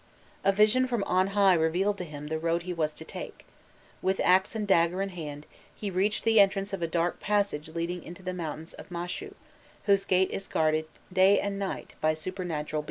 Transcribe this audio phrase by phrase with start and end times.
[0.43, 3.45] A vision from on high revealed to him the road he was to take.
[4.01, 8.01] With axe and dagger in hand, he reached the entrance of a dark passage leading
[8.01, 9.35] into the mountain of Mashu,*
[9.83, 12.79] "whose gate is guarded day and night by supernatural beings."